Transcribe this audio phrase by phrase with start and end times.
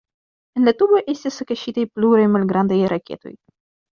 [0.59, 3.37] En la tuboj estis kaŝitaj pluraj malgrandaj raketoj.